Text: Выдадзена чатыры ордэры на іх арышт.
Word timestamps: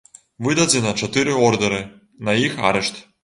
Выдадзена 0.45 0.93
чатыры 1.07 1.35
ордэры 1.49 1.81
на 2.29 2.37
іх 2.47 2.59
арышт. 2.71 2.95